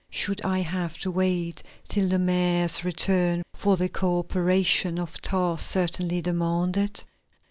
[0.09, 6.23] Should I have to wait till the mayor's return for the cooperation my task certainly
[6.23, 7.03] demanded?